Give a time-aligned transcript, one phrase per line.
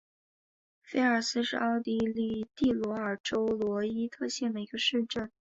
[0.81, 5.31] 菲尔斯是奥地利蒂罗尔州罗伊特县的一个市镇。